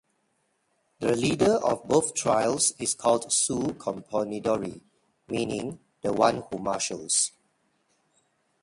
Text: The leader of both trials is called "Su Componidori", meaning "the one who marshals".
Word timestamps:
The 0.99 1.15
leader 1.15 1.63
of 1.63 1.83
both 1.87 2.15
trials 2.15 2.71
is 2.79 2.95
called 2.95 3.31
"Su 3.31 3.75
Componidori", 3.75 4.81
meaning 5.27 5.79
"the 6.01 6.11
one 6.11 6.41
who 6.51 6.57
marshals". 6.57 7.33